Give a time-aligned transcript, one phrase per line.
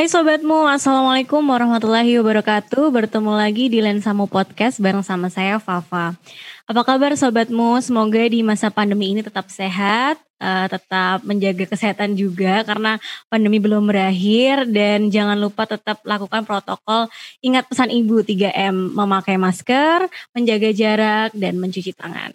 [0.00, 2.88] Hai sobatmu, Assalamualaikum warahmatullahi wabarakatuh.
[2.88, 6.16] Bertemu lagi di Lensamu Podcast bareng sama saya Fafa.
[6.64, 7.76] Apa kabar sobatmu?
[7.84, 12.96] Semoga di masa pandemi ini tetap sehat uh, Tetap menjaga kesehatan juga karena
[13.28, 14.72] pandemi belum berakhir.
[14.72, 17.12] Dan jangan lupa tetap lakukan protokol.
[17.44, 22.32] Ingat pesan ibu 3M Memakai masker, menjaga jarak, dan mencuci tangan.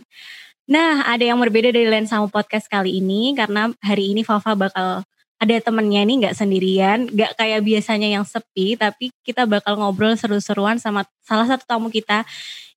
[0.69, 5.01] Nah, ada yang berbeda dari Lensamu Podcast kali ini karena hari ini Fafa bakal
[5.35, 10.79] ada temennya nih nggak sendirian, nggak kayak biasanya yang sepi, tapi kita bakal ngobrol seru-seruan
[10.79, 12.23] sama salah satu tamu kita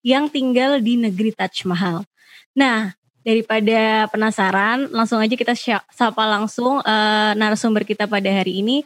[0.02, 2.02] yang tinggal di negeri Taj Mahal.
[2.58, 5.54] Nah, daripada penasaran, langsung aja kita
[5.92, 8.82] sapa langsung uh, narasumber kita pada hari ini.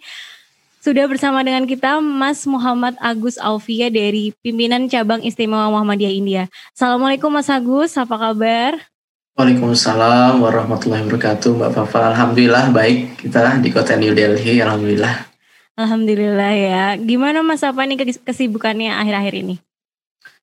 [0.83, 6.43] Sudah bersama dengan kita Mas Muhammad Agus Aufia dari pimpinan cabang istimewa Muhammadiyah India.
[6.75, 8.92] Assalamualaikum Mas Agus, apa kabar?
[9.33, 12.12] Waalaikumsalam warahmatullahi wabarakatuh Mbak Fafa.
[12.12, 14.61] Alhamdulillah baik kita di kota New Delhi.
[14.61, 15.25] Alhamdulillah.
[15.72, 16.84] Alhamdulillah ya.
[17.00, 19.56] Gimana Mas apa nih kesibukannya akhir-akhir ini?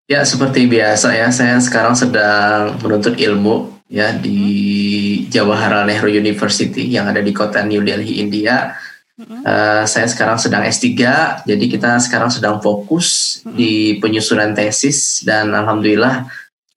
[0.09, 1.29] Ya seperti biasa ya.
[1.29, 4.41] Saya sekarang sedang menuntut ilmu ya di
[5.29, 8.73] Jawaharlal Nehru University yang ada di kota New Delhi, India.
[9.21, 10.95] Uh, saya sekarang sedang S3,
[11.45, 16.25] jadi kita sekarang sedang fokus di penyusunan tesis dan alhamdulillah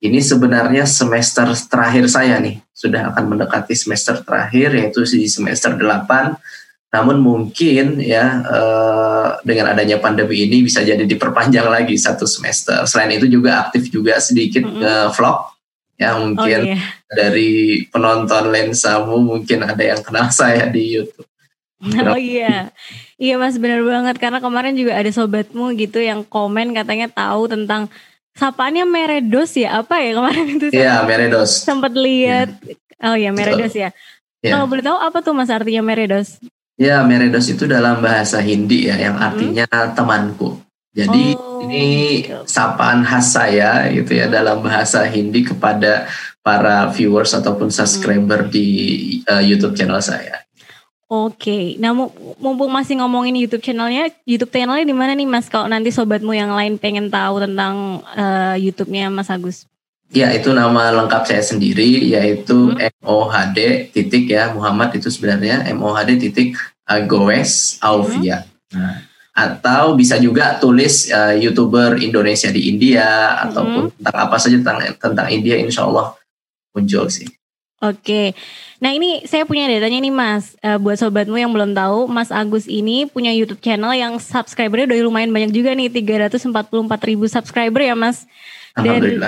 [0.03, 6.35] ini sebenarnya semester terakhir saya nih, sudah akan mendekati semester terakhir yaitu di semester 8.
[6.93, 12.83] Namun mungkin ya eh, dengan adanya pandemi ini bisa jadi diperpanjang lagi satu semester.
[12.83, 15.07] Selain itu juga aktif juga sedikit mm -hmm.
[15.15, 15.53] vlog
[15.97, 16.83] ya mungkin oh, yeah.
[17.07, 21.27] dari penonton lensamu mungkin ada yang kenal saya di YouTube.
[22.07, 22.71] Oh iya,
[23.19, 27.91] iya mas benar banget karena kemarin juga ada sobatmu gitu yang komen katanya tahu tentang
[28.37, 30.67] sapaannya Meredos ya apa ya kemarin itu?
[30.73, 31.51] Iya Meredos.
[31.63, 32.49] Sempat lihat.
[32.59, 33.11] Hmm.
[33.13, 33.89] Oh ya Meredos ya.
[34.41, 34.51] ya.
[34.57, 36.41] Kalau boleh tahu apa tuh mas artinya Meredos?
[36.77, 39.93] Ya Meredos itu dalam bahasa Hindi ya yang artinya hmm.
[39.93, 40.57] temanku.
[40.93, 44.33] Jadi oh, ini sapaan khas saya gitu ya hmm.
[44.33, 46.05] dalam bahasa Hindi kepada
[46.43, 48.51] para viewers ataupun subscriber hmm.
[48.51, 48.67] di
[49.25, 50.42] uh, YouTube channel saya.
[51.11, 51.93] Oke, nah
[52.39, 55.51] mumpung masih ngomongin YouTube channelnya, YouTube channelnya di mana nih Mas?
[55.51, 59.69] Kalau nanti sobatmu yang lain pengen tahu tentang uh, YouTube-nya Mas Agus.
[60.13, 63.01] Ya itu nama lengkap saya sendiri yaitu hmm.
[63.01, 66.55] MOHD titik ya Muhammad itu sebenarnya MOHD titik
[67.09, 68.45] Goes Alvia.
[68.71, 68.77] Hmm.
[68.77, 68.97] Nah,
[69.33, 73.43] atau bisa juga tulis uh, youtuber Indonesia di India hmm.
[73.49, 76.13] ataupun tentang apa saja tentang tentang India Insya Allah
[76.73, 77.27] muncul sih.
[77.83, 78.31] Oke,
[78.79, 82.63] nah ini saya punya datanya nih Mas, uh, buat sobatmu yang belum tahu, Mas Agus
[82.63, 86.47] ini punya YouTube channel yang subscribernya udah lumayan banyak juga nih, 344
[87.03, 88.23] ribu subscriber ya Mas.
[88.79, 89.19] Dan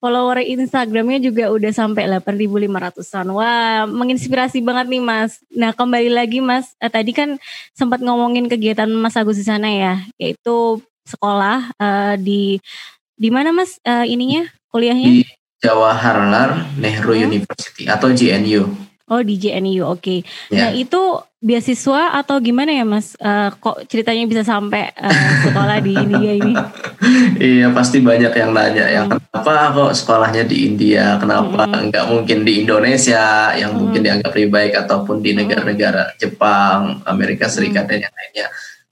[0.00, 3.28] follower Instagramnya juga udah sampai 8.500an.
[3.36, 5.44] Wah, menginspirasi banget nih Mas.
[5.52, 7.36] Nah kembali lagi Mas, uh, tadi kan
[7.76, 12.64] sempat ngomongin kegiatan Mas Agus di sana ya, yaitu sekolah uh, di
[13.20, 15.20] di mana Mas uh, ininya kuliahnya?
[15.20, 17.24] Di Jawaharlal Nehru hmm.
[17.28, 18.90] University atau JNU.
[19.10, 20.00] Oh di JNU, oke.
[20.00, 20.18] Okay.
[20.54, 20.70] Ya.
[20.70, 23.18] Nah itu beasiswa atau gimana ya mas?
[23.18, 26.54] Uh, kok ceritanya bisa sampai uh, sekolah di India ini?
[27.42, 29.34] iya pasti banyak yang nanya, yang hmm.
[29.34, 31.18] kenapa kok sekolahnya di India?
[31.18, 31.90] Kenapa hmm.
[31.90, 33.80] nggak mungkin di Indonesia yang hmm.
[33.82, 37.90] mungkin dianggap lebih baik ataupun di negara-negara Jepang, Amerika Serikat hmm.
[37.90, 38.46] dan yang lainnya?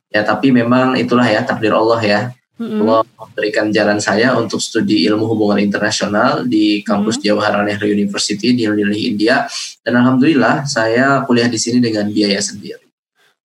[0.09, 2.21] Ya tapi memang itulah ya takdir Allah ya
[2.59, 7.27] hmm Allah memberikan jalan saya untuk studi ilmu hubungan internasional di kampus mm-hmm.
[7.31, 9.47] Jawaharlal Nehru University di New Delhi, India.
[9.81, 12.83] Dan alhamdulillah saya kuliah di sini dengan biaya sendiri.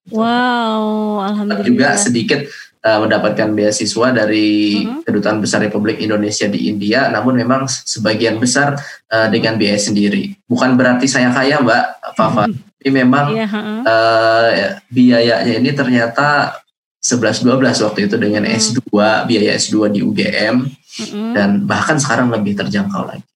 [0.09, 1.63] Wow, alhamdulillah.
[1.63, 2.43] Juga sedikit
[2.83, 5.07] uh, mendapatkan beasiswa dari mm-hmm.
[5.07, 8.75] Kedutaan Besar Republik Indonesia di India, namun memang sebagian besar
[9.13, 10.35] uh, dengan biaya sendiri.
[10.43, 11.83] Bukan berarti saya kaya, Mbak
[12.19, 12.45] Fafa.
[12.49, 12.71] Mm-hmm.
[12.83, 13.81] Tapi memang yeah, uh-uh.
[13.87, 14.51] uh,
[14.91, 16.59] biayanya ini ternyata
[17.03, 18.55] 11-12 waktu itu dengan hmm.
[18.55, 18.79] S2
[19.27, 21.31] biaya S2 di UGM hmm.
[21.35, 23.27] dan bahkan sekarang lebih terjangkau lagi.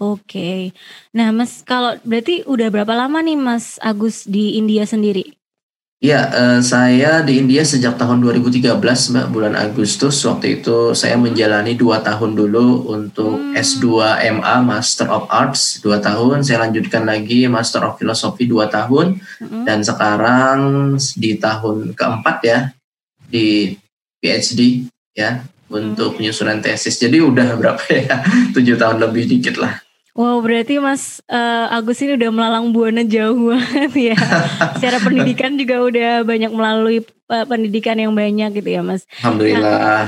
[0.00, 0.60] Oke, okay.
[1.12, 5.36] nah Mas kalau berarti udah berapa lama nih Mas Agus di India sendiri?
[6.00, 11.28] Ya, uh, saya di India sejak tahun 2013 Mbak bulan Agustus waktu itu saya hmm.
[11.28, 13.52] menjalani dua tahun dulu untuk hmm.
[13.52, 13.86] S2
[14.40, 19.68] MA Master of Arts dua tahun, saya lanjutkan lagi Master of Philosophy dua tahun hmm.
[19.68, 20.58] dan sekarang
[21.20, 22.72] di tahun keempat ya
[23.30, 23.78] di
[24.20, 24.84] PhD
[25.14, 26.98] ya untuk penyusunan tesis.
[26.98, 28.20] Jadi udah berapa ya?
[28.52, 29.80] Tujuh tahun lebih dikit lah.
[30.10, 34.18] Wow, berarti Mas uh, Agus ini udah melalang buana jauh banget ya.
[34.76, 39.06] Secara pendidikan juga udah banyak melalui uh, pendidikan yang banyak gitu ya, Mas.
[39.22, 39.62] Alhamdulillah.
[39.62, 40.04] Nah,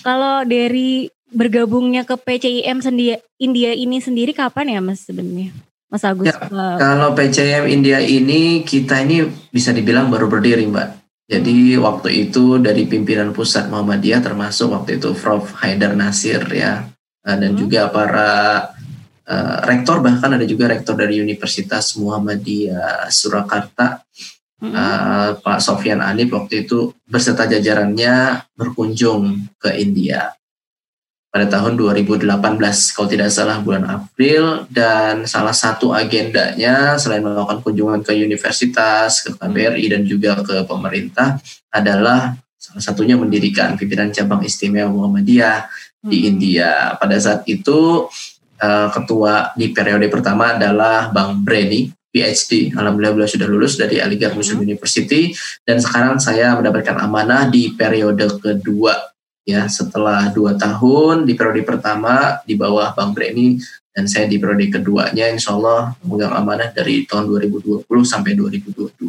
[0.00, 5.52] kalau dari bergabungnya ke PCIM sendiri India ini sendiri kapan ya, Mas sebenarnya?
[5.92, 6.24] Mas Agus.
[6.24, 11.03] Ya, uh, kalau PCIM India ini kita ini bisa dibilang baru berdiri, Mbak.
[11.24, 16.84] Jadi waktu itu dari pimpinan pusat Muhammadiyah termasuk waktu itu Prof Haidar Nasir ya
[17.24, 17.60] uh, dan hmm.
[17.64, 18.30] juga para
[19.24, 24.04] uh, rektor bahkan ada juga rektor dari Universitas Muhammadiyah Surakarta
[24.60, 24.72] hmm.
[24.76, 30.28] uh, Pak Sofyan Anip waktu itu beserta jajarannya berkunjung ke India
[31.34, 32.30] pada tahun 2018
[32.94, 39.34] kalau tidak salah bulan April dan salah satu agendanya selain melakukan kunjungan ke universitas, ke
[39.34, 41.42] KBRI dan juga ke pemerintah
[41.74, 45.66] adalah salah satunya mendirikan pimpinan cabang istimewa Muhammadiyah
[46.06, 46.10] hmm.
[46.14, 46.94] di India.
[47.02, 48.06] Pada saat itu
[48.62, 52.70] uh, ketua di periode pertama adalah Bang Breni PhD.
[52.78, 54.70] Alhamdulillah beliau sudah lulus dari Aligarh Muslim hmm.
[54.70, 55.34] University
[55.66, 59.13] dan sekarang saya mendapatkan amanah di periode kedua
[59.44, 63.60] ya setelah dua tahun di periode pertama di bawah Bang Breni
[63.92, 69.04] dan saya di periode keduanya insya Allah memegang amanah dari tahun 2020 sampai 2022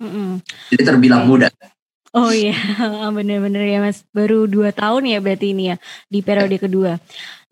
[0.00, 0.30] mm -hmm.
[0.72, 1.52] jadi terbilang muda
[2.16, 2.56] Oh iya,
[3.16, 4.00] bener-bener ya mas.
[4.08, 5.76] Baru dua tahun ya berarti ini ya
[6.08, 6.96] di periode kedua.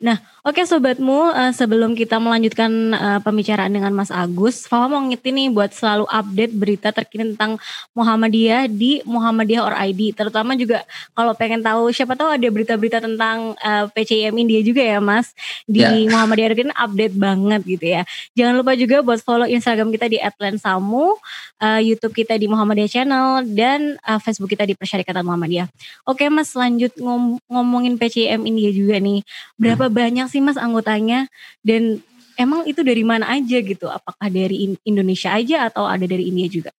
[0.03, 4.99] Nah, oke okay, sobatmu, uh, sebelum kita melanjutkan uh, pembicaraan dengan Mas Agus, Fawa mau
[4.99, 7.63] ngingetin nih buat selalu update berita terkini tentang
[7.95, 10.11] Muhammadiyah di Muhammadiyah or ID.
[10.11, 10.83] Terutama juga
[11.15, 15.31] kalau pengen tahu, siapa tahu ada berita-berita tentang uh, PCIM India juga ya Mas.
[15.63, 16.11] Di yeah.
[16.11, 18.03] Muhammadiyah ini update banget gitu ya.
[18.35, 21.15] Jangan lupa juga buat follow Instagram kita di @lensamu,
[21.63, 25.71] uh, YouTube kita di Muhammadiyah Channel, dan uh, Facebook kita di Persyarikatan Muhammadiyah.
[26.03, 29.23] Oke Mas, lanjut ngom ngomongin PCIM India juga nih.
[29.55, 31.27] Berapa banyak sih mas anggotanya
[31.65, 32.03] dan
[32.39, 33.87] emang itu dari mana aja gitu?
[33.91, 36.71] Apakah dari Indonesia aja atau ada dari India juga?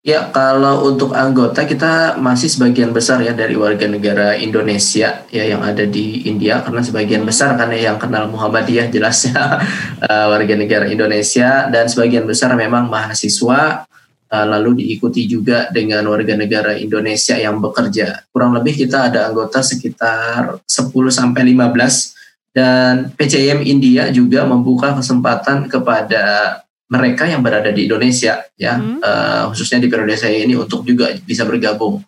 [0.00, 5.60] Ya, kalau untuk anggota kita masih sebagian besar ya dari warga negara Indonesia ya yang
[5.60, 7.28] ada di India karena sebagian hmm.
[7.28, 9.60] besar kan ya yang kenal Muhammadiyah jelasnya
[10.00, 13.84] uh, warga negara Indonesia dan sebagian besar memang mahasiswa
[14.30, 18.30] lalu diikuti juga dengan warga negara Indonesia yang bekerja.
[18.30, 25.66] Kurang lebih kita ada anggota sekitar 10 sampai 15 dan PCM India juga membuka kesempatan
[25.66, 26.58] kepada
[26.90, 28.78] mereka yang berada di Indonesia ya.
[28.78, 29.02] Hmm.
[29.02, 31.98] uh, khususnya di periode saya ini untuk juga bisa bergabung.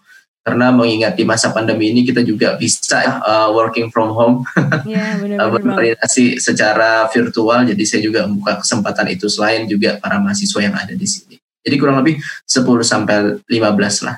[0.43, 4.37] Karena mengingat di masa pandemi ini kita juga bisa uh, working from home.
[4.83, 10.75] Ya, berkoordinasi secara virtual jadi saya juga membuka kesempatan itu selain juga para mahasiswa yang
[10.75, 14.17] ada di sini jadi kurang lebih 10 sampai 15 lah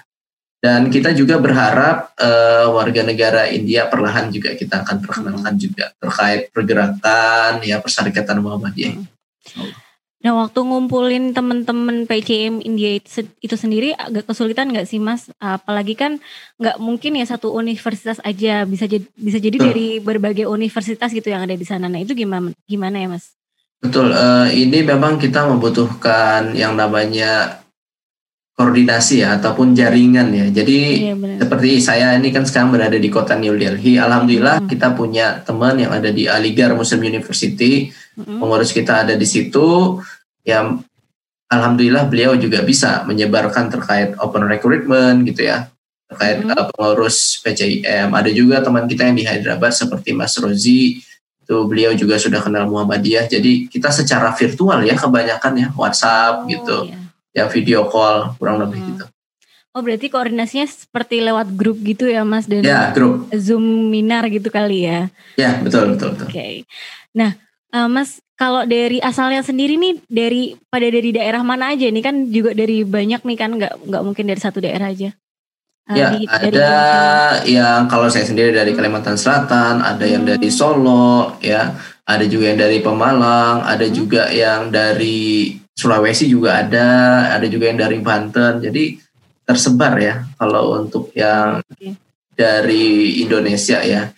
[0.64, 6.48] dan kita juga berharap uh, warga negara India perlahan juga kita akan perkenalkan juga terkait
[6.56, 8.96] pergerakan ya persyarikatan Muhammadiyah.
[8.96, 9.76] Hmm.
[10.24, 15.28] Nah waktu ngumpulin teman-teman PCM India itu, sendiri agak kesulitan nggak sih mas?
[15.36, 16.16] Apalagi kan
[16.56, 21.44] nggak mungkin ya satu universitas aja bisa jadi bisa jadi dari berbagai universitas gitu yang
[21.44, 21.92] ada di sana.
[21.92, 23.36] Nah itu gimana gimana ya mas?
[23.80, 27.64] Betul, uh, ini memang kita membutuhkan yang namanya
[28.54, 30.46] koordinasi ya ataupun jaringan ya.
[30.62, 33.98] Jadi iya, seperti saya ini kan sekarang berada di kota New Delhi.
[33.98, 34.70] Alhamdulillah hmm.
[34.70, 37.90] kita punya teman yang ada di Aligarh Muslim University.
[38.14, 38.38] Hmm.
[38.38, 39.98] Pengurus kita ada di situ.
[40.46, 40.62] Ya
[41.50, 45.66] alhamdulillah beliau juga bisa menyebarkan terkait open recruitment gitu ya.
[46.06, 46.54] Terkait hmm.
[46.54, 48.14] uh, pengurus PCIM.
[48.14, 51.02] Ada juga teman kita yang di Hyderabad seperti Mas Rozi
[51.44, 53.28] itu beliau juga sudah kenal Muhammadiyah.
[53.28, 56.78] Jadi kita secara virtual ya kebanyakan ya WhatsApp oh, gitu.
[56.88, 58.90] Iya ya video call kurang lebih hmm.
[58.94, 59.04] gitu.
[59.74, 63.26] Oh berarti koordinasinya seperti lewat grup gitu ya Mas dan ya, grup.
[63.34, 65.10] Zoom minar gitu kali ya?
[65.34, 66.30] Ya betul betul betul.
[66.30, 66.38] Oke.
[66.38, 66.54] Okay.
[67.10, 67.34] Nah
[67.74, 71.90] uh, Mas kalau dari asalnya sendiri nih dari pada dari daerah mana aja?
[71.90, 75.10] Ini kan juga dari banyak nih kan nggak nggak mungkin dari satu daerah aja.
[75.84, 80.12] Uh, ya di, ada dari yang kalau saya sendiri dari Kalimantan Selatan, ada hmm.
[80.16, 80.56] yang dari hmm.
[80.56, 81.76] Solo, ya,
[82.08, 83.92] ada juga yang dari Pemalang, ada hmm.
[83.92, 86.88] juga yang dari Sulawesi juga ada,
[87.36, 88.64] ada juga yang dari Banten.
[88.64, 88.96] Jadi
[89.44, 91.92] tersebar ya kalau untuk yang okay.
[92.32, 94.08] dari Indonesia ya.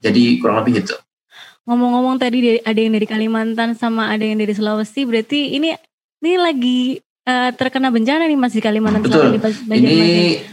[0.00, 0.96] Jadi kurang lebih gitu.
[1.68, 5.72] Ngomong-ngomong tadi ada yang dari Kalimantan sama ada yang dari Sulawesi, berarti ini
[6.24, 6.80] ini lagi
[7.24, 9.36] uh, terkena bencana nih masih Kalimantan Betul.
[9.40, 9.52] Selatan.
[9.72, 10.04] Ini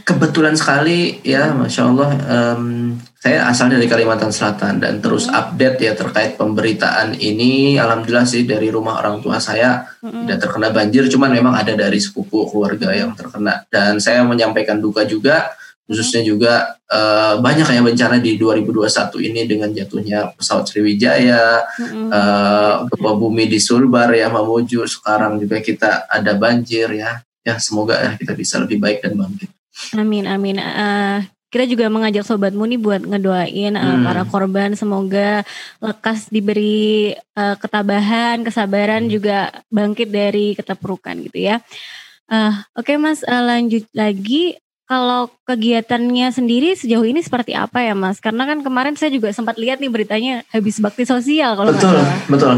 [0.03, 2.09] kebetulan sekali ya, masya Allah.
[2.27, 5.37] Um, saya asal dari Kalimantan Selatan dan terus hmm.
[5.37, 7.77] update ya terkait pemberitaan ini.
[7.77, 10.25] Alhamdulillah sih dari rumah orang tua saya hmm.
[10.25, 13.61] tidak terkena banjir, cuman memang ada dari sepupu keluarga yang terkena.
[13.69, 15.53] Dan saya menyampaikan duka juga
[15.91, 22.07] khususnya juga uh, banyak yang bencana di 2021 ini dengan jatuhnya pesawat Sriwijaya, mm-hmm.
[22.07, 27.99] uh, gempa bumi di Sulbar ya Mamuju, sekarang juga kita ada banjir ya, ya semoga
[27.99, 29.51] ya kita bisa lebih baik dan bangkit.
[29.99, 30.63] Amin amin.
[30.63, 34.03] Uh, kita juga mengajak sobatmu nih buat ngedoain uh, hmm.
[34.07, 35.43] para korban semoga
[35.83, 39.11] lekas diberi uh, ketabahan, kesabaran hmm.
[39.11, 41.59] juga bangkit dari keterpurukan gitu ya.
[42.31, 44.55] Uh, Oke okay, Mas, uh, lanjut lagi
[44.91, 48.19] kalau kegiatannya sendiri sejauh ini seperti apa ya Mas?
[48.19, 51.95] Karena kan kemarin saya juga sempat lihat nih beritanya habis bakti sosial kalau Betul,
[52.27, 52.55] betul.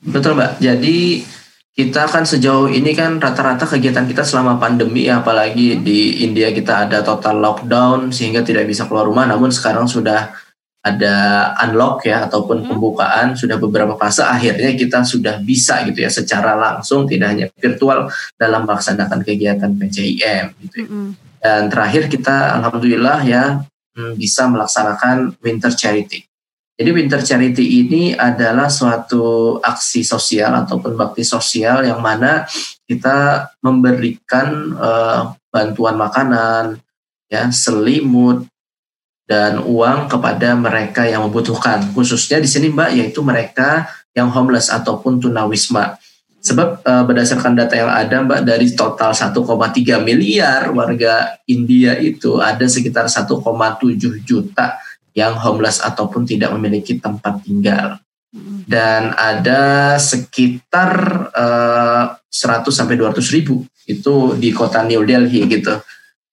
[0.00, 0.64] Betul Mbak.
[0.64, 1.28] Jadi
[1.76, 6.88] kita kan sejauh ini kan rata-rata kegiatan kita selama pandemi ya apalagi di India kita
[6.88, 10.32] ada total lockdown sehingga tidak bisa keluar rumah namun sekarang sudah
[10.84, 11.16] ada
[11.64, 12.68] unlock ya ataupun hmm.
[12.68, 18.10] pembukaan sudah beberapa fase akhirnya kita sudah bisa gitu ya secara langsung tidak hanya virtual
[18.36, 20.88] dalam melaksanakan kegiatan PCIM gitu ya.
[20.88, 21.31] Hmm.
[21.42, 23.66] Dan terakhir kita alhamdulillah ya
[23.98, 26.22] hmm, bisa melaksanakan Winter Charity.
[26.78, 32.46] Jadi Winter Charity ini adalah suatu aksi sosial ataupun bakti sosial yang mana
[32.88, 36.80] kita memberikan uh, bantuan makanan,
[37.28, 38.48] ya selimut,
[39.28, 41.92] dan uang kepada mereka yang membutuhkan.
[41.92, 46.00] Khususnya di sini Mbak yaitu mereka yang homeless ataupun tunawisma.
[46.42, 52.66] Sebab e, berdasarkan data yang ada Mbak dari total 1,3 miliar warga India itu ada
[52.66, 53.38] sekitar 1,7
[54.26, 54.74] juta
[55.14, 58.02] yang homeless ataupun tidak memiliki tempat tinggal.
[58.66, 60.90] Dan ada sekitar
[61.30, 61.46] e,
[62.26, 65.78] 100 sampai 200 ribu itu di kota New Delhi gitu.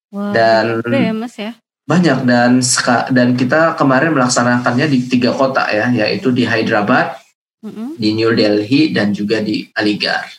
[0.10, 1.54] Wow, dan ya Mas ya
[1.90, 2.62] banyak dan
[3.10, 7.18] dan kita kemarin melaksanakannya di tiga kota ya, yaitu di Hyderabad,
[7.64, 7.90] mm-hmm.
[8.00, 10.30] di New Delhi dan juga di Aligarh.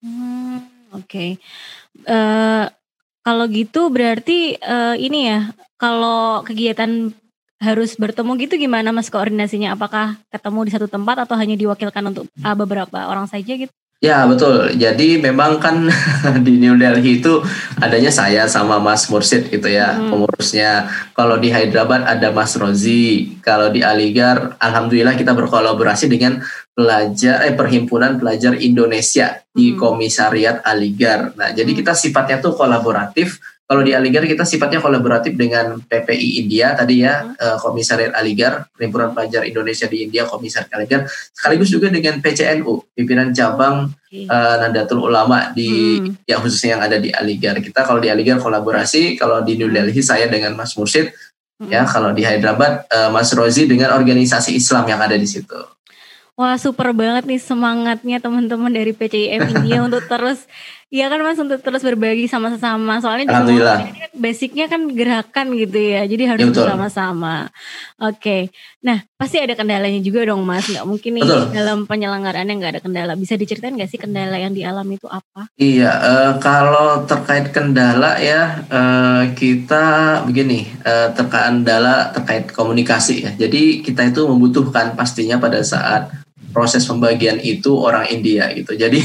[0.00, 0.64] Hmm,
[0.96, 1.30] Oke, okay.
[2.08, 2.66] uh, eh,
[3.20, 7.12] kalau gitu berarti uh, ini ya, kalau kegiatan
[7.60, 9.76] harus bertemu gitu gimana mas koordinasinya?
[9.76, 13.72] Apakah ketemu di satu tempat atau hanya diwakilkan untuk uh, beberapa orang saja gitu?
[14.00, 14.80] Ya betul.
[14.80, 15.84] Jadi memang kan
[16.46, 17.44] di New Delhi itu
[17.76, 20.08] adanya saya sama Mas Mursid gitu ya hmm.
[20.08, 20.88] pengurusnya.
[21.12, 23.36] Kalau di Hyderabad ada Mas Rozi.
[23.44, 26.40] Kalau di Aligar, alhamdulillah kita berkolaborasi dengan
[26.72, 29.76] pelajar eh perhimpunan pelajar Indonesia di hmm.
[29.76, 31.36] Komisariat Aligar.
[31.36, 31.78] Nah jadi hmm.
[31.84, 33.36] kita sifatnya tuh kolaboratif
[33.70, 37.38] kalau di Aligar kita sifatnya kolaboratif dengan PPI India tadi ya hmm.
[37.38, 43.30] uh, Komisariat Aligar Perhimpunan Pelajar Indonesia di India Komisariat Aligar sekaligus juga dengan PCNU pimpinan
[43.30, 44.26] cabang okay.
[44.26, 46.26] uh, eh, Nahdlatul Ulama di hmm.
[46.26, 49.94] ya khususnya yang ada di Aligar kita kalau di Aligar kolaborasi kalau di New Delhi
[50.02, 51.14] saya dengan Mas Mursid
[51.62, 51.70] hmm.
[51.70, 55.54] ya kalau di Hyderabad uh, Mas Rozi dengan organisasi Islam yang ada di situ.
[56.34, 60.48] Wah super banget nih semangatnya teman-teman dari PCIM India untuk terus
[60.90, 63.78] Iya kan mas untuk terus berbagi sama sesama soalnya Alhamdulillah.
[63.78, 67.46] Kan basicnya kan gerakan gitu ya jadi harus ya, bersama-sama.
[68.02, 68.42] Oke, okay.
[68.82, 71.46] nah pasti ada kendalanya juga dong mas nggak mungkin nih betul.
[71.54, 75.46] dalam penyelenggaraannya nggak ada kendala bisa diceritain nggak sih kendala yang dialami itu apa?
[75.56, 79.84] Iya uh, kalau terkait kendala ya uh, kita
[80.26, 86.19] begini uh, terkait kendala terkait komunikasi ya jadi kita itu membutuhkan pastinya pada saat
[86.50, 88.74] proses pembagian itu orang India gitu.
[88.74, 89.00] Jadi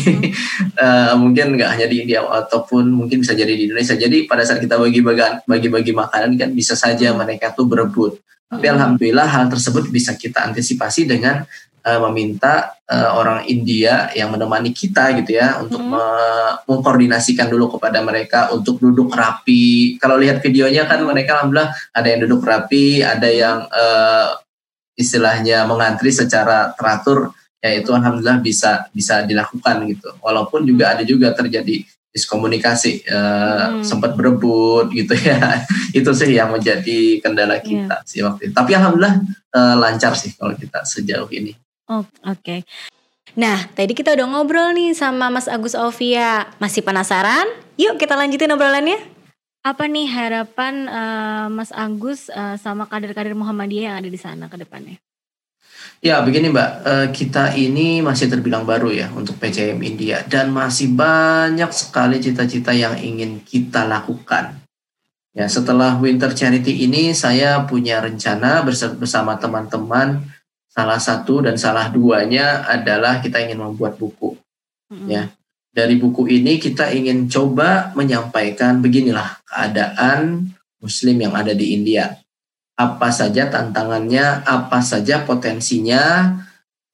[0.78, 3.96] uh, mungkin nggak hanya di India ataupun mungkin bisa jadi di Indonesia.
[3.98, 8.20] Jadi pada saat kita bagi-bagi bagi-bagi makanan kan bisa saja mereka tuh berebut.
[8.46, 11.44] Tapi alhamdulillah hal tersebut bisa kita antisipasi dengan
[11.86, 16.66] uh, meminta uh, orang India yang menemani kita gitu ya untuk hmm.
[16.66, 19.98] mengkoordinasikan dulu kepada mereka untuk duduk rapi.
[20.02, 24.45] Kalau lihat videonya kan mereka alhamdulillah ada yang duduk rapi, ada yang uh,
[24.96, 31.34] istilahnya mengantri secara teratur ya itu alhamdulillah bisa bisa dilakukan gitu walaupun juga ada juga
[31.34, 31.84] terjadi
[32.16, 33.84] miskomunikasi uh, hmm.
[33.84, 35.66] sempat berebut gitu ya
[35.98, 37.64] itu sih yang menjadi kendala iya.
[37.66, 38.08] kita yeah.
[38.08, 39.16] sih waktu itu tapi alhamdulillah
[39.52, 41.52] uh, lancar sih kalau kita sejauh ini
[41.92, 42.62] oh, oke okay.
[43.36, 46.48] Nah, tadi kita udah ngobrol nih sama Mas Agus Ovia.
[46.56, 47.44] Masih penasaran?
[47.76, 48.96] Yuk kita lanjutin obrolannya.
[49.66, 54.62] Apa nih harapan uh, Mas Agus uh, sama kader-kader Muhammadiyah yang ada di sana ke
[54.62, 55.02] depannya?
[56.06, 60.94] Ya begini Mbak, uh, kita ini masih terbilang baru ya untuk PCM India dan masih
[60.94, 64.62] banyak sekali cita-cita yang ingin kita lakukan.
[65.34, 68.62] Ya setelah Winter Charity ini saya punya rencana
[69.02, 70.30] bersama teman-teman
[70.70, 74.38] salah satu dan salah duanya adalah kita ingin membuat buku.
[74.94, 75.10] Mm -hmm.
[75.10, 75.24] Ya
[75.76, 80.48] dari buku ini kita ingin coba menyampaikan beginilah keadaan
[80.80, 82.16] muslim yang ada di India.
[82.80, 86.32] Apa saja tantangannya, apa saja potensinya,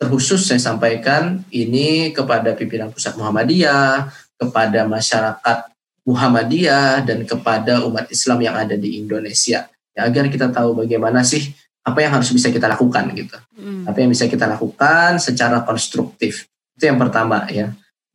[0.02, 4.10] terkhusus saya sampaikan ini kepada pimpinan pusat Muhammadiyah,
[4.42, 5.58] kepada masyarakat
[6.02, 9.70] Muhammadiyah dan kepada umat Islam yang ada di Indonesia.
[9.94, 11.54] Ya, agar kita tahu bagaimana sih
[11.86, 13.38] apa yang harus bisa kita lakukan gitu.
[13.58, 13.86] Hmm.
[13.86, 16.50] Apa yang bisa kita lakukan secara konstruktif.
[16.74, 17.70] Itu yang pertama ya.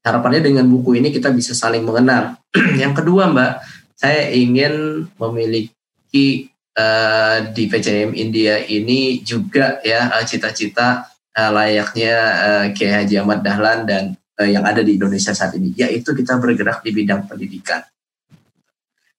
[0.07, 2.39] Harapannya dengan buku ini kita bisa saling mengenal.
[2.83, 3.53] yang kedua Mbak,
[3.99, 6.47] saya ingin memiliki
[6.79, 13.43] uh, di PCM India ini juga ya eh, cita-cita uh, layaknya uh, Kiai Haji Ahmad
[13.43, 17.83] Dahlan dan uh, yang ada di Indonesia saat ini, yaitu kita bergerak di bidang pendidikan.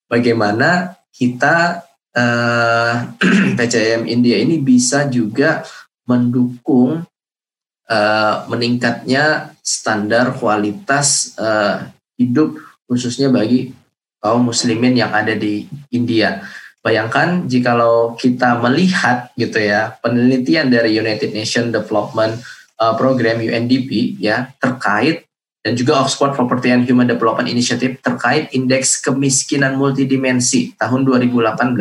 [0.08, 1.84] bagaimana kita
[2.24, 2.96] uh,
[3.60, 5.68] PCM India ini bisa juga
[6.08, 7.04] mendukung
[7.92, 11.88] uh, meningkatnya standar kualitas uh,
[12.20, 13.76] hidup khususnya bagi
[14.24, 16.44] kaum muslimin yang ada di India.
[16.84, 22.40] Bayangkan jikalau kita melihat gitu ya penelitian dari United Nations Development
[22.80, 25.28] uh, Program UNDP ya terkait
[25.68, 31.76] dan juga Oxford Property and Human Development Initiative terkait indeks kemiskinan multidimensi tahun 2018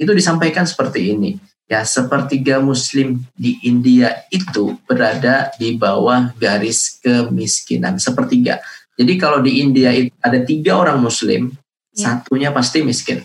[0.00, 1.36] itu disampaikan seperti ini
[1.70, 8.58] ya sepertiga muslim di India itu berada di bawah garis kemiskinan sepertiga
[8.98, 11.54] jadi kalau di India itu ada tiga orang muslim
[11.94, 12.18] ya.
[12.18, 13.22] satunya pasti miskin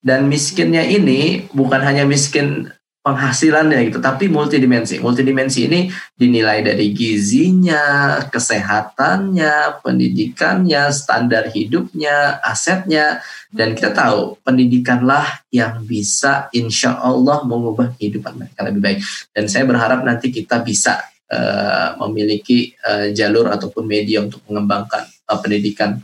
[0.00, 2.72] dan miskinnya ini bukan hanya miskin
[3.06, 4.98] penghasilannya gitu, tapi multidimensi.
[4.98, 5.86] Multidimensi ini
[6.18, 13.22] dinilai dari gizinya, kesehatannya, pendidikannya, standar hidupnya, asetnya,
[13.54, 18.98] dan kita tahu pendidikanlah yang bisa insya Allah mengubah kehidupan mereka lebih baik.
[19.30, 20.98] Dan saya berharap nanti kita bisa
[21.30, 26.02] uh, memiliki uh, jalur ataupun media untuk mengembangkan uh, pendidikan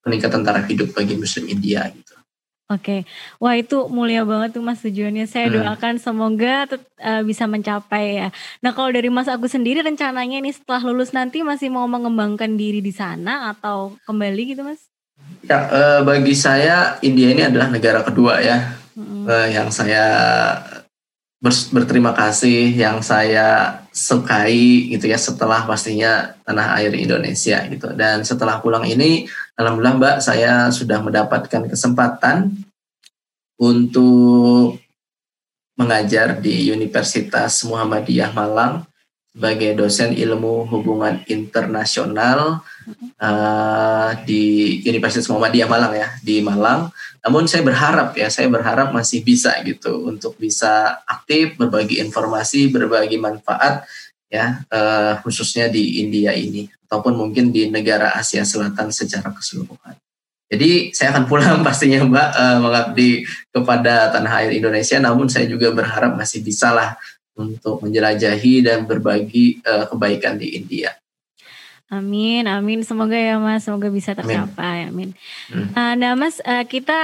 [0.00, 2.09] peningkatan taraf hidup bagi Muslim India gitu.
[2.70, 3.02] Oke,
[3.42, 5.26] wah itu mulia banget tuh Mas tujuannya.
[5.26, 5.54] Saya hmm.
[5.58, 6.70] doakan semoga
[7.02, 8.28] uh, bisa mencapai ya.
[8.62, 12.78] Nah kalau dari Mas aku sendiri rencananya ini setelah lulus nanti masih mau mengembangkan diri
[12.78, 14.86] di sana atau kembali gitu Mas?
[15.42, 19.26] Ya uh, bagi saya India ini adalah negara kedua ya hmm.
[19.26, 20.06] uh, yang saya
[21.40, 27.90] ber berterima kasih, yang saya sukai gitu ya setelah pastinya tanah air Indonesia gitu.
[27.96, 29.24] Dan setelah pulang ini
[29.60, 32.64] Alhamdulillah Mbak, saya sudah mendapatkan kesempatan
[33.60, 34.80] untuk
[35.76, 38.88] mengajar di Universitas Muhammadiyah Malang
[39.28, 42.64] sebagai dosen ilmu hubungan internasional
[43.20, 46.88] uh, di Universitas Muhammadiyah Malang ya di Malang.
[47.20, 53.20] Namun saya berharap ya, saya berharap masih bisa gitu untuk bisa aktif berbagi informasi, berbagi
[53.20, 53.84] manfaat
[54.30, 59.98] ya uh, khususnya di India ini ataupun mungkin di negara Asia Selatan secara keseluruhan.
[60.50, 63.10] Jadi saya akan pulang pastinya Mbak uh, mengabdi
[63.50, 66.94] kepada tanah air Indonesia, namun saya juga berharap masih bisa lah
[67.38, 70.94] untuk menjelajahi dan berbagi uh, kebaikan di India.
[71.90, 72.86] Amin, amin.
[72.86, 74.86] Semoga ya Mas, semoga bisa tercapai.
[74.86, 75.10] Amin.
[75.50, 75.74] Hmm.
[75.74, 76.94] Uh, nah Mas, uh, kita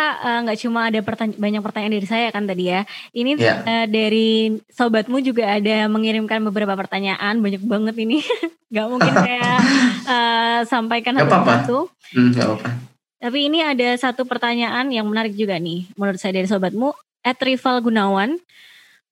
[0.46, 2.87] nggak uh, cuma ada pertanya banyak pertanyaan dari saya kan tadi ya.
[3.11, 3.66] Ini yeah.
[3.66, 3.83] Ya.
[3.83, 8.22] uh, dari sobatmu juga ada mengirimkan beberapa pertanyaan, banyak banget ini.
[8.75, 9.59] gak mungkin saya
[10.07, 11.90] uh, sampaikan satu-satu.
[12.14, 12.70] Hmm, gak apa-apa.
[13.18, 16.94] Tapi ini ada satu pertanyaan yang menarik juga nih, menurut saya dari sobatmu.
[17.27, 18.38] At Rival Gunawan,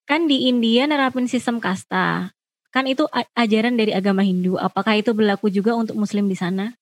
[0.06, 2.33] kan di India nerapin sistem kasta
[2.74, 3.06] Kan itu
[3.38, 4.58] ajaran dari agama Hindu.
[4.58, 6.74] Apakah itu berlaku juga untuk Muslim di sana?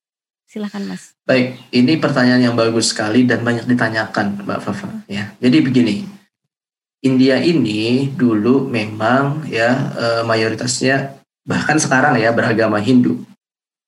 [0.49, 1.13] Silahkan Mas.
[1.29, 4.89] Baik, ini pertanyaan yang bagus sekali dan banyak ditanyakan Mbak Fafa.
[5.05, 6.09] Ya, jadi begini,
[7.05, 13.29] India ini dulu memang ya eh, mayoritasnya bahkan sekarang ya beragama Hindu.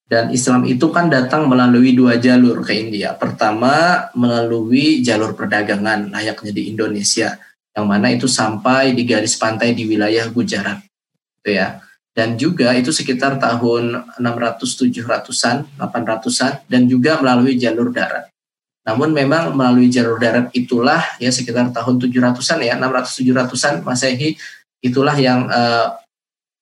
[0.04, 3.16] Dan Islam itu kan datang melalui dua jalur ke India.
[3.16, 7.40] Pertama melalui jalur perdagangan layaknya di Indonesia,
[7.72, 10.84] yang mana itu sampai di garis pantai di wilayah Gujarat,
[11.40, 11.80] gitu ya
[12.14, 18.30] dan juga itu sekitar tahun 600-700-an, 800-an dan juga melalui jalur darat.
[18.86, 24.38] Namun memang melalui jalur darat itulah ya sekitar tahun 700-an ya, 600-700-an Masehi
[24.78, 25.98] itulah yang uh,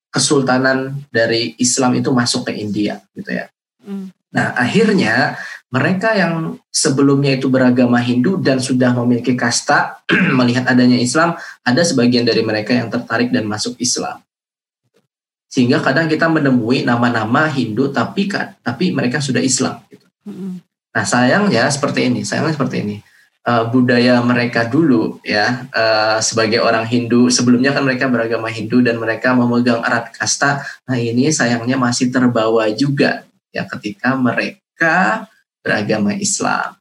[0.08, 3.52] kesultanan dari Islam itu masuk ke India gitu ya.
[3.84, 4.08] Mm.
[4.32, 5.36] Nah, akhirnya
[5.68, 10.00] mereka yang sebelumnya itu beragama Hindu dan sudah memiliki kasta
[10.38, 14.24] melihat adanya Islam, ada sebagian dari mereka yang tertarik dan masuk Islam.
[15.52, 20.08] Sehingga kadang kita menemui nama-nama Hindu tapi kan tapi mereka sudah Islam gitu.
[20.92, 22.96] Nah, sayang ya seperti ini, sayangnya seperti ini.
[23.42, 28.96] Uh, budaya mereka dulu ya uh, sebagai orang Hindu sebelumnya kan mereka beragama Hindu dan
[28.96, 30.64] mereka memegang erat kasta.
[30.88, 35.26] Nah, ini sayangnya masih terbawa juga ya ketika mereka
[35.60, 36.80] beragama Islam.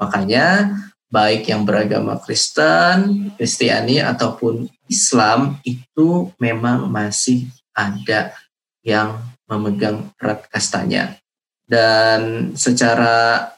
[0.00, 0.78] Makanya
[1.10, 8.32] baik yang beragama Kristen, Kristiani ataupun Islam itu memang masih ada
[8.80, 11.20] yang memegang erat kastanya.
[11.66, 13.52] Dan secara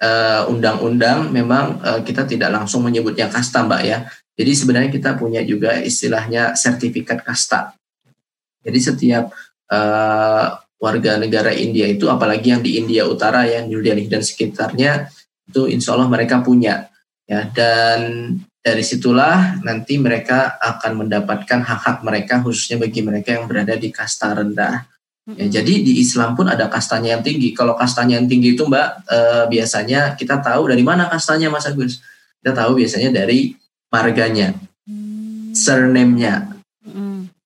[0.00, 4.08] uh, undang-undang memang uh, kita tidak langsung menyebutnya kasta Mbak ya.
[4.34, 7.76] Jadi sebenarnya kita punya juga istilahnya sertifikat kasta.
[8.64, 9.30] Jadi setiap
[9.70, 10.46] uh,
[10.80, 15.08] warga negara India itu apalagi yang di India Utara ya New Delhi dan sekitarnya
[15.44, 16.88] itu insya Allah mereka punya
[17.24, 18.32] ya dan
[18.64, 24.32] dari situlah nanti mereka akan mendapatkan hak-hak mereka khususnya bagi mereka yang berada di kasta
[24.32, 24.88] rendah.
[25.24, 27.52] Ya, jadi di Islam pun ada kastanya yang tinggi.
[27.52, 29.18] Kalau kastanya yang tinggi itu Mbak e,
[29.52, 32.00] biasanya kita tahu dari mana kastanya Mas Agus.
[32.40, 33.56] Kita tahu biasanya dari
[33.88, 34.52] marganya,
[34.84, 35.56] mm.
[35.56, 36.54] surname-nya,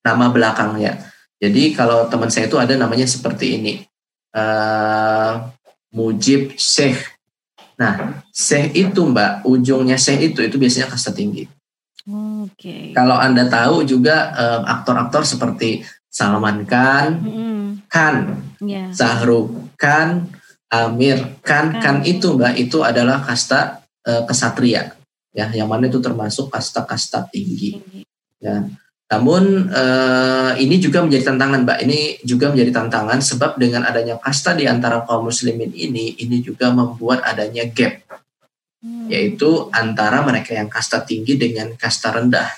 [0.03, 0.97] nama belakangnya.
[1.39, 3.75] Jadi kalau teman saya itu ada namanya seperti ini,
[4.35, 5.47] uh,
[5.95, 7.18] Mujib Syekh.
[7.79, 11.47] Nah, Syekh itu Mbak, ujungnya Syekh itu itu biasanya kasta tinggi.
[12.09, 12.59] Oke.
[12.59, 12.85] Okay.
[12.91, 14.35] Kalau anda tahu juga
[14.67, 17.87] aktor aktor-aktor seperti Salman Khan, mm-hmm.
[17.87, 18.17] Khan,
[18.65, 18.91] yeah.
[18.91, 20.27] Zahruk Khan,
[20.73, 24.99] Amir Khan, Khan itu Mbak itu adalah kasta uh, kesatria,
[25.31, 27.79] ya, yang mana itu termasuk kasta-kasta tinggi.
[27.79, 28.01] tinggi.
[28.43, 28.67] Ya.
[29.09, 31.79] Namun uh, ini juga menjadi tantangan, Mbak.
[31.89, 36.69] Ini juga menjadi tantangan sebab dengan adanya kasta di antara kaum muslimin ini, ini juga
[36.69, 38.05] membuat adanya gap,
[38.85, 39.09] hmm.
[39.09, 42.53] yaitu antara mereka yang kasta tinggi dengan kasta rendah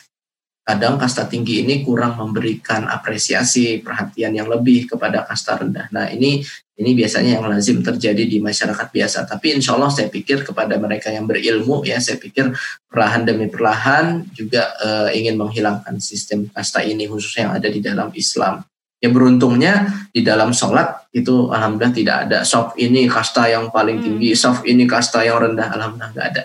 [0.71, 5.91] kadang kasta tinggi ini kurang memberikan apresiasi perhatian yang lebih kepada kasta rendah.
[5.91, 6.47] Nah ini
[6.81, 9.29] ini biasanya yang lazim terjadi di masyarakat biasa.
[9.29, 12.57] Tapi insya Allah saya pikir kepada mereka yang berilmu ya saya pikir
[12.89, 18.09] perlahan demi perlahan juga uh, ingin menghilangkan sistem kasta ini khususnya yang ada di dalam
[18.17, 18.65] Islam.
[19.01, 24.05] Ya beruntungnya di dalam sholat itu alhamdulillah tidak ada soft ini kasta yang paling hmm.
[24.05, 26.43] tinggi, soft ini kasta yang rendah, alhamdulillah nggak ada.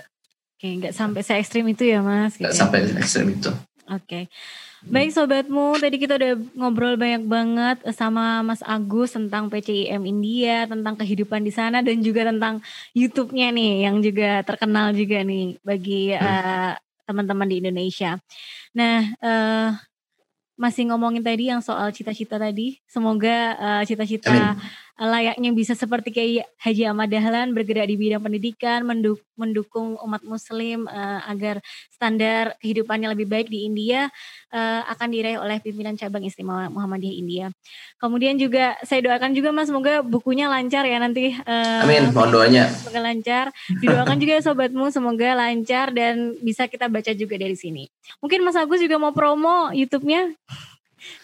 [0.56, 2.40] Oke, nggak sampai se ekstrim itu ya mas?
[2.40, 2.60] Nggak gitu ya?
[2.60, 3.52] sampai se ekstrim itu.
[3.52, 4.04] Oke.
[4.08, 4.24] Okay.
[4.86, 10.94] Baik sobatmu, tadi kita udah ngobrol banyak banget sama Mas Agus tentang PCIM India, tentang
[10.94, 12.62] kehidupan di sana dan juga tentang
[12.94, 18.22] YouTube-nya nih yang juga terkenal juga nih bagi uh, teman-teman di Indonesia.
[18.78, 19.74] Nah, uh,
[20.54, 24.54] masih ngomongin tadi yang soal cita-cita tadi, semoga uh, cita-cita
[24.96, 28.88] layaknya bisa seperti kayak Haji Ahmad Dahlan bergerak di bidang pendidikan,
[29.36, 31.60] mendukung umat Muslim uh, agar
[31.92, 34.08] standar kehidupannya lebih baik di India
[34.56, 37.46] uh, akan diraih oleh pimpinan cabang istimewa Muhammadiyah India.
[38.00, 41.36] Kemudian juga saya doakan juga Mas semoga bukunya lancar ya nanti.
[41.44, 42.72] Uh, Amin, mohon doanya.
[42.72, 43.46] Semoga lancar.
[43.68, 47.92] Didoakan juga sobatmu semoga lancar dan bisa kita baca juga dari sini.
[48.24, 50.32] Mungkin Mas Agus juga mau promo YouTube-nya.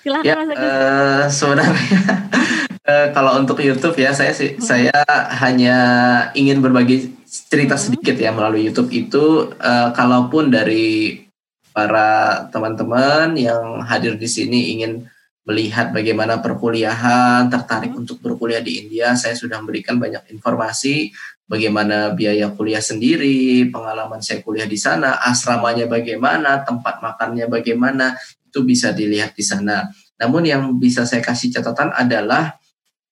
[0.04, 0.68] Silahkan ya, Mas Agus.
[0.68, 2.68] Uh, sebenarnya
[3.12, 4.64] kalau untuk YouTube ya saya sih hmm.
[4.64, 4.98] saya
[5.44, 5.78] hanya
[6.38, 7.84] ingin berbagi cerita hmm.
[7.84, 11.24] sedikit ya melalui YouTube itu uh, kalaupun dari
[11.72, 15.08] para teman-teman yang hadir di sini ingin
[15.42, 18.02] melihat bagaimana perkuliahan, tertarik hmm.
[18.06, 21.10] untuk berkuliah di India, saya sudah memberikan banyak informasi
[21.52, 28.16] bagaimana biaya kuliah sendiri, pengalaman saya kuliah di sana, asramanya bagaimana, tempat makannya bagaimana,
[28.48, 29.92] itu bisa dilihat di sana.
[30.16, 32.61] Namun yang bisa saya kasih catatan adalah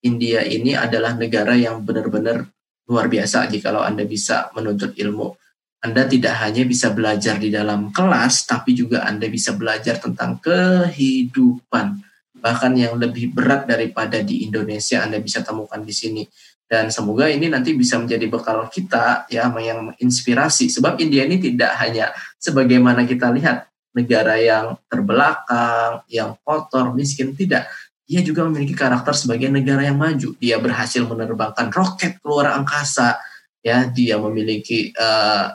[0.03, 2.47] India ini adalah negara yang benar-benar
[2.89, 5.35] luar biasa jikalau Anda bisa menuntut ilmu.
[5.79, 12.03] Anda tidak hanya bisa belajar di dalam kelas, tapi juga Anda bisa belajar tentang kehidupan.
[12.39, 16.23] Bahkan yang lebih berat daripada di Indonesia Anda bisa temukan di sini.
[16.69, 20.67] Dan semoga ini nanti bisa menjadi bekal kita ya yang menginspirasi.
[20.69, 27.71] Sebab India ini tidak hanya sebagaimana kita lihat negara yang terbelakang, yang kotor, miskin, tidak
[28.09, 30.33] ia juga memiliki karakter sebagai negara yang maju.
[30.41, 33.21] Dia berhasil menerbangkan roket keluar angkasa,
[33.61, 33.85] ya.
[33.85, 35.53] Dia memiliki uh,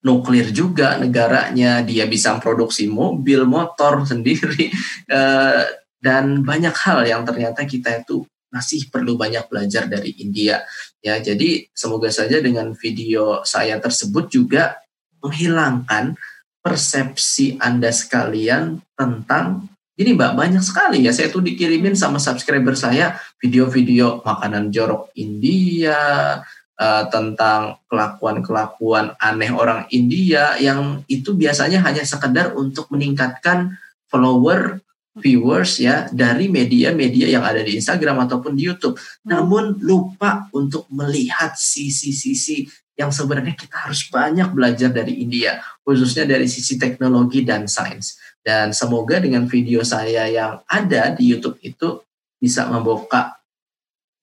[0.00, 1.84] nuklir juga negaranya.
[1.84, 4.72] Dia bisa memproduksi mobil, motor sendiri,
[5.12, 5.68] uh,
[6.00, 10.64] dan banyak hal yang ternyata kita itu masih perlu banyak belajar dari India.
[11.04, 14.80] Ya, jadi semoga saja dengan video saya tersebut juga
[15.20, 16.16] menghilangkan
[16.64, 21.10] persepsi Anda sekalian tentang ini Mbak banyak sekali ya.
[21.10, 26.38] Saya tuh dikirimin sama subscriber saya video-video makanan jorok India,
[26.78, 33.74] uh, tentang kelakuan-kelakuan aneh orang India yang itu biasanya hanya sekedar untuk meningkatkan
[34.06, 34.80] follower
[35.18, 38.94] viewers ya dari media-media yang ada di Instagram ataupun di YouTube.
[39.26, 46.50] Namun lupa untuk melihat sisi-sisi yang sebenarnya kita harus banyak belajar dari India, khususnya dari
[46.50, 48.18] sisi teknologi dan sains.
[48.48, 52.00] Dan semoga dengan video saya yang ada di YouTube itu
[52.40, 53.36] bisa membuka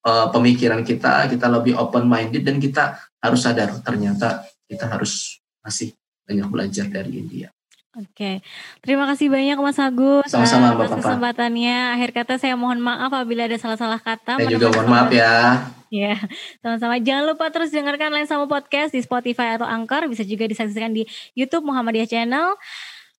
[0.02, 5.94] uh, pemikiran kita, kita lebih open minded dan kita harus sadar ternyata kita harus masih
[6.26, 7.54] banyak belajar dari India.
[7.96, 8.44] Oke,
[8.84, 11.96] terima kasih banyak Mas Agus Sama-sama Mbak kesempatannya.
[11.96, 14.36] Akhir kata saya mohon maaf apabila ada salah-salah kata.
[14.36, 15.64] Saya juga mohon maaf ya.
[15.88, 16.20] Ya,
[16.60, 17.00] sama-sama.
[17.00, 20.12] Jangan lupa terus dengarkan Lensamu Podcast di Spotify atau Anchor.
[20.12, 21.08] Bisa juga disaksikan di
[21.40, 22.60] YouTube Muhammadiyah Channel.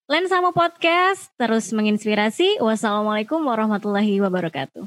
[0.06, 2.62] Lensa sama podcast terus menginspirasi.
[2.62, 4.86] Wassalamualaikum warahmatullahi wabarakatuh.